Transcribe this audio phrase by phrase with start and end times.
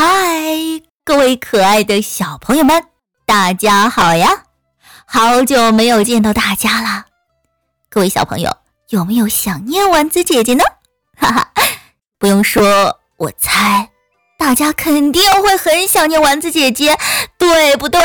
[0.00, 0.54] 嗨，
[1.04, 2.84] 各位可爱的小朋友们，
[3.26, 4.44] 大家好呀！
[5.04, 7.06] 好久没有见到大家了，
[7.90, 8.56] 各位小朋友
[8.90, 10.62] 有没有想念丸子姐姐呢？
[11.16, 11.50] 哈哈，
[12.16, 13.90] 不用说，我猜
[14.38, 16.96] 大家肯定会很想念丸子姐姐，
[17.36, 18.00] 对不对？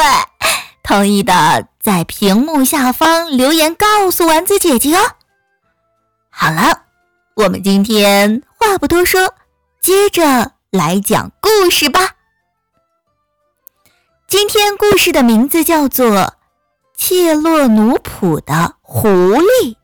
[0.81, 5.11] 同意的在屏幕下方留言告诉丸子姐姐哦。
[6.31, 6.85] 好了，
[7.35, 9.35] 我们今天话不多说，
[9.79, 10.52] 接着。
[10.73, 12.17] 来讲故事吧。
[14.27, 16.07] 今天故事的名字叫做
[16.95, 19.75] 《切洛努普的狐狸》。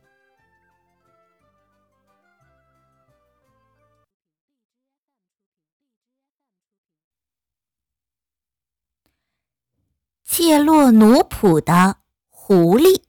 [10.23, 11.97] 切洛努普的
[12.29, 13.03] 狐狸，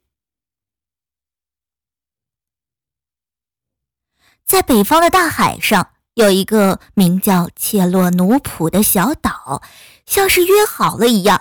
[4.44, 5.94] 在北方的大海上。
[6.20, 9.62] 有一个名叫切洛努普的小岛，
[10.04, 11.40] 像是约好了一样，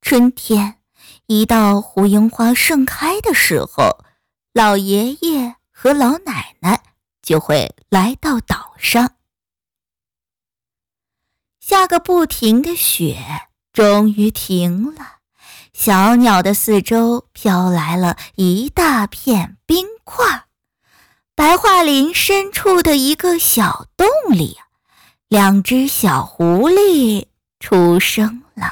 [0.00, 0.76] 春天
[1.26, 3.98] 一到，胡樱花盛开的时候，
[4.52, 6.80] 老爷爷和老奶奶
[7.20, 9.16] 就会来到岛上。
[11.58, 13.18] 下个不停的雪
[13.72, 15.16] 终于停了，
[15.72, 20.44] 小鸟的四周飘来了一大片冰块。
[21.40, 24.58] 白桦林深处的一个小洞里，
[25.26, 28.70] 两只小狐狸出生了。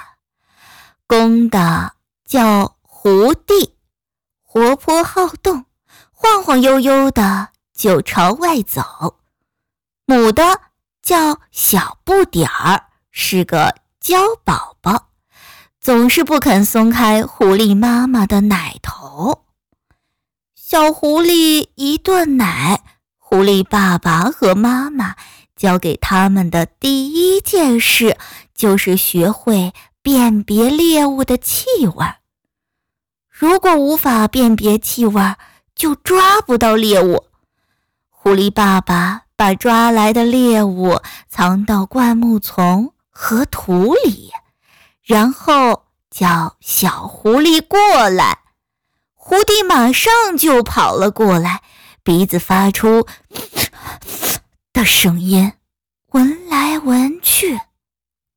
[1.07, 1.95] 公的
[2.27, 3.73] 叫胡地，
[4.43, 5.65] 活泼好动，
[6.13, 9.15] 晃晃悠悠的就朝外走；
[10.05, 10.61] 母的
[11.01, 15.09] 叫小不点儿，是个娇宝宝，
[15.81, 19.47] 总是不肯松开狐狸妈妈的奶头。
[20.71, 22.83] 小狐狸一顿奶，
[23.17, 25.17] 狐狸爸爸和妈妈
[25.57, 28.19] 教给他们的第一件事
[28.55, 29.73] 就是学会
[30.03, 32.07] 辨别猎物的气味。
[33.31, 35.37] 如果无法辨别气味，
[35.75, 37.25] 就抓不到猎物。
[38.11, 41.01] 狐狸爸爸把抓来的猎物
[41.31, 44.33] 藏到灌木丛和土里，
[45.03, 48.41] 然后叫小狐狸过来。
[49.29, 51.61] 狐狸马上就跑了过来，
[52.03, 53.07] 鼻子发出
[54.73, 55.53] 的声音，
[56.13, 57.61] 闻来闻去。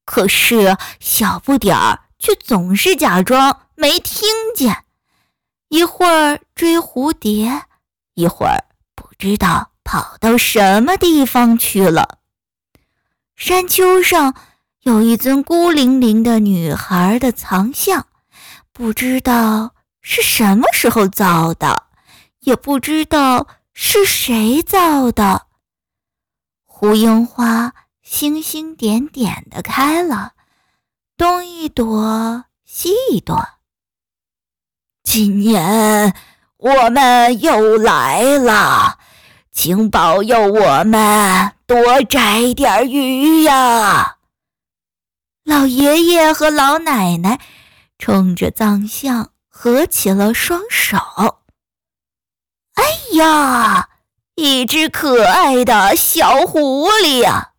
[0.03, 4.84] 可是小不点儿却总是假装没听见，
[5.69, 7.62] 一会儿追蝴蝶，
[8.16, 12.18] 一会儿不知道跑到什么地方去了。
[13.38, 14.35] 山丘上
[14.81, 18.08] 有一尊孤零零的女孩的藏像，
[18.73, 19.73] 不知道。
[20.01, 21.88] 是什么时候造的？
[22.41, 25.45] 也不知道是谁造的。
[26.66, 30.31] 胡樱花星星点点的开了，
[31.16, 33.47] 东一朵，西一朵。
[35.03, 36.16] 今年
[36.57, 38.97] 我们又来了，
[39.51, 44.17] 请保佑我们多摘点鱼呀！
[45.44, 47.40] 老爷爷和老奶奶
[48.00, 49.30] 冲着藏象。
[49.63, 50.97] 合起了双手。
[52.73, 52.83] 哎
[53.13, 53.89] 呀，
[54.33, 57.51] 一只可爱的小狐狸呀！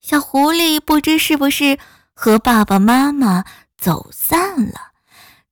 [0.00, 1.78] 小狐狸不知是不是
[2.14, 3.44] 和爸爸妈妈
[3.78, 4.90] 走散了，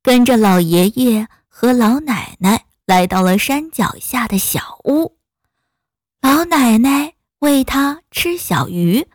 [0.03, 5.16] 跟着老爷爷和老奶奶来到了山脚下的小屋。
[6.20, 9.06] 老奶奶喂它吃小鱼，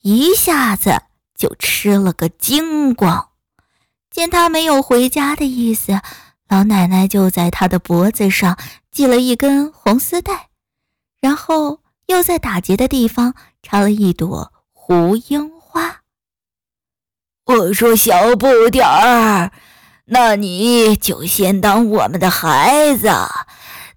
[0.00, 1.00] 一下子
[1.36, 3.27] 就吃了个精光。
[4.18, 6.00] 见他没有回家的意思，
[6.48, 8.58] 老奶奶就在他的脖子上
[8.90, 10.48] 系了一根红丝带，
[11.20, 16.00] 然后又在打结的地方插了一朵胡樱花。
[17.44, 19.52] 我说：“小不点儿，
[20.06, 23.08] 那你就先当我们的孩子，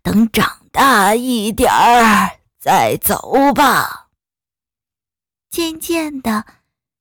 [0.03, 2.29] 等长大一点儿
[2.59, 4.09] 再走吧。”
[5.49, 6.45] 渐渐的，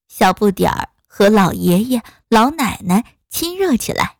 [0.08, 0.88] 小不点儿。
[1.12, 4.19] 和老爷爷、老奶奶亲热起来。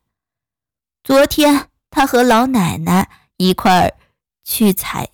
[1.05, 3.95] 昨天，他和老奶奶一块儿
[4.43, 5.11] 去采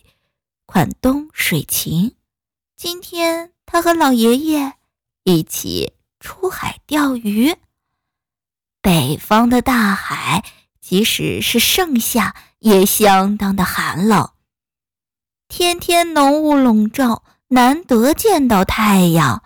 [0.65, 2.15] 款东水芹；
[2.75, 4.73] 今天，他和老爷爷
[5.25, 7.55] 一起出海钓鱼。
[8.81, 10.43] 北方的大海，
[10.81, 14.31] 即使是盛夏，也相当的寒冷，
[15.49, 19.43] 天天浓雾笼罩，难得见到太阳。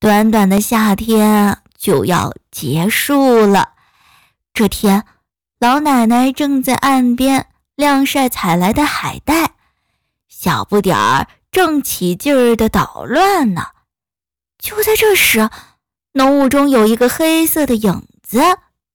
[0.00, 3.74] 短短的夏天就要结束了。
[4.54, 5.04] 这天，
[5.58, 9.52] 老奶奶正在岸边晾晒采来的海带，
[10.26, 13.66] 小不点儿正起劲儿的捣乱呢。
[14.56, 15.50] 就在这时，
[16.12, 18.40] 浓雾中有一个黑色的影子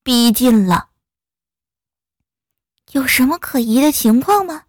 [0.02, 0.88] 逼近了。
[2.94, 4.64] 有什么可疑的情况吗？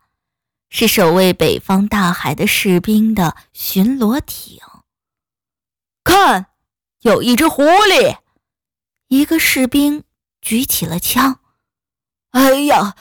[0.69, 4.59] 是守卫北方大海的士兵的巡逻艇。
[6.05, 6.50] 看，
[7.01, 8.19] 有一只狐狸！
[9.09, 10.05] 一个士兵
[10.43, 11.41] 举起了枪。
[12.33, 12.95] 哎呀，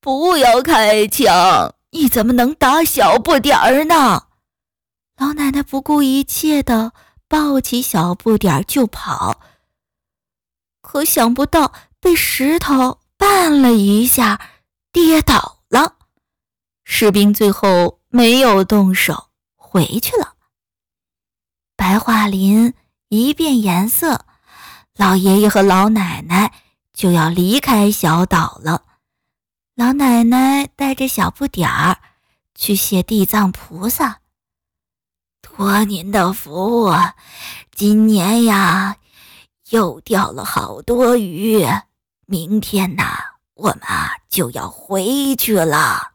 [0.00, 1.74] 不要开枪！
[1.90, 4.26] 你怎么能打小不点儿呢？
[5.16, 6.92] 老奶奶不顾一切的
[7.28, 9.40] 抱起小不点儿就跑，
[10.82, 14.40] 可想不到被石头绊了一下，
[14.90, 15.98] 跌倒了。
[16.82, 20.34] 士兵最后没有动手，回去了。
[21.76, 22.74] 白桦林
[23.14, 24.26] 一变颜色，
[24.96, 26.52] 老爷爷和老奶奶
[26.92, 28.82] 就要离开小岛了。
[29.74, 31.98] 老奶奶带着小不点儿
[32.54, 34.20] 去谢地藏菩萨。
[35.42, 36.92] 托您的福，
[37.74, 38.96] 今年呀
[39.70, 41.64] 又钓了好多鱼。
[42.26, 43.18] 明天呐，
[43.54, 46.12] 我们啊就要回去了。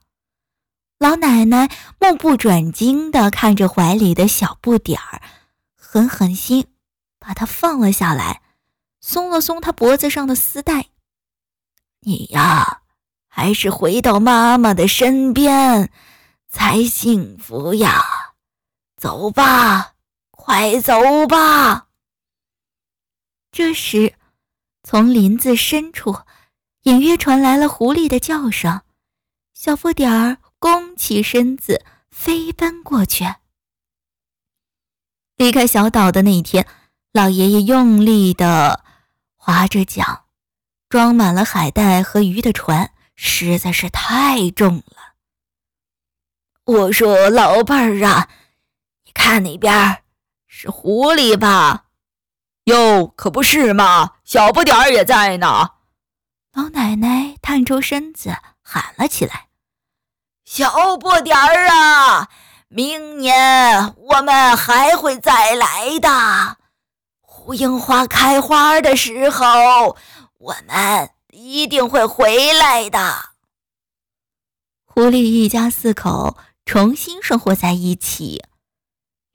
[0.98, 1.70] 老奶奶
[2.00, 5.22] 目不转睛地看着怀里的小不点儿，
[5.76, 6.66] 狠狠心
[7.30, 8.42] 把它放了下来，
[9.02, 10.88] 松了松他脖子上的丝带。
[12.00, 12.82] 你呀，
[13.28, 15.92] 还是回到妈妈的身边
[16.48, 18.34] 才幸福呀。
[18.98, 19.94] 走吧，
[20.32, 21.90] 快走吧！
[23.52, 24.16] 这时，
[24.82, 26.22] 从林子深处
[26.82, 28.82] 隐约传来了狐狸的叫声。
[29.54, 33.24] 小不点儿弓起身子，飞奔过去。
[35.36, 36.66] 离开小岛的那一天，
[37.12, 38.84] 老爷爷用力地
[39.36, 40.26] 划着桨，
[40.90, 45.16] 装满了海带和鱼的船实在是太重了。
[46.66, 48.30] 我说，老伴儿啊！
[49.06, 50.04] 你看那边，
[50.46, 51.86] 是狐狸吧？
[52.66, 54.18] 哟，可不是嘛！
[54.24, 55.72] 小不点儿也在呢。
[56.54, 59.48] 老奶奶探出身子喊了起来
[60.46, 62.30] ：“小不点儿啊，
[62.68, 66.59] 明年我们还会再来的。
[67.54, 69.98] 樱花开花的时候，
[70.38, 73.30] 我们一定会回来的。”
[74.86, 78.44] 狐狸一家四口重新生活在一起。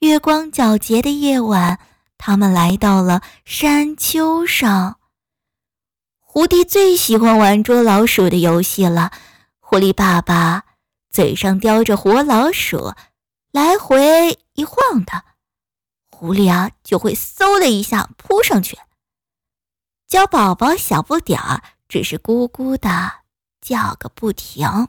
[0.01, 1.79] 月光皎洁的夜晚，
[2.19, 4.99] 他们来到了山丘上。
[6.19, 9.13] 狐狸最喜欢玩捉老鼠的游戏了。
[9.61, 10.65] 狐狸爸爸
[11.11, 12.93] 嘴上叼着活老鼠，
[13.53, 15.25] 来回一晃荡，
[16.15, 18.79] 狐狸啊就会嗖的一下扑上去。
[20.09, 23.25] 小宝宝小不点儿只是咕咕的
[23.61, 24.89] 叫个不停。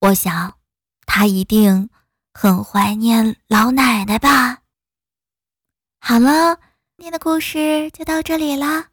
[0.00, 0.58] 我想，
[1.06, 1.88] 他一定。
[2.34, 4.62] 很怀念老奶奶吧？
[6.00, 6.56] 好了，
[6.96, 8.86] 今天的故事就到这里了，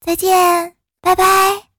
[0.00, 1.71] 再见，拜拜。